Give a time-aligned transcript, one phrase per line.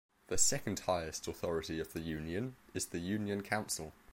[0.29, 3.93] The second highest authority of the Union is the Union Council.